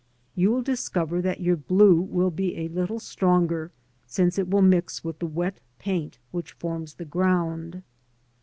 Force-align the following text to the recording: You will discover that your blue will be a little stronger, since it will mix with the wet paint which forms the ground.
You 0.33 0.49
will 0.49 0.63
discover 0.63 1.21
that 1.21 1.41
your 1.41 1.55
blue 1.55 2.01
will 2.01 2.31
be 2.31 2.57
a 2.57 2.69
little 2.69 2.99
stronger, 2.99 3.71
since 4.07 4.39
it 4.39 4.47
will 4.49 4.63
mix 4.63 5.03
with 5.03 5.19
the 5.19 5.27
wet 5.27 5.59
paint 5.77 6.17
which 6.31 6.53
forms 6.53 6.95
the 6.95 7.05
ground. 7.05 7.83